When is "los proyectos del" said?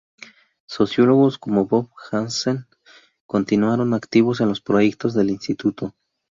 4.49-5.29